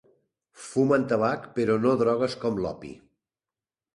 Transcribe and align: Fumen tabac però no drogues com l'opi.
Fumen 0.67 1.03
tabac 1.11 1.43
però 1.59 1.77
no 1.83 1.93
drogues 2.01 2.37
com 2.45 2.57
l'opi. 2.63 2.93